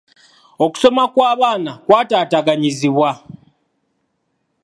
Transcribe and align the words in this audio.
Okusoma 0.65 1.03
kw'abaana 1.13 1.71
kw'ataataaganyizibwa. 1.85 3.11